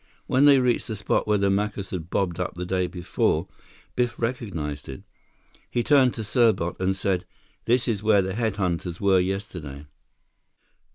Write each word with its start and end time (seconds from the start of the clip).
When 0.25 0.45
they 0.45 0.57
reached 0.59 0.87
the 0.87 0.95
spot 0.95 1.27
where 1.27 1.37
the 1.37 1.51
Macus 1.51 1.91
had 1.91 2.09
bobbed 2.09 2.39
up 2.39 2.55
the 2.55 2.65
day 2.65 2.87
before, 2.87 3.47
Biff 3.95 4.17
recognized 4.17 4.89
it. 4.89 5.03
He 5.69 5.83
turned 5.83 6.15
to 6.15 6.23
Serbot 6.23 6.79
and 6.79 6.97
said, 6.97 7.23
"This 7.65 7.87
is 7.87 8.01
where 8.01 8.23
the 8.23 8.33
head 8.33 8.55
hunters 8.55 8.99
were 8.99 9.19
yesterday." 9.19 9.85